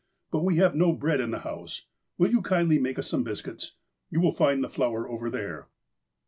[0.31, 1.85] But we have no bread in the house.
[2.17, 3.73] "Will you kindly make us some biscuits!
[4.09, 5.67] You will find the flour over there."